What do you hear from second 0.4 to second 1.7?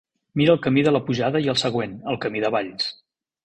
el camí de la pujada i el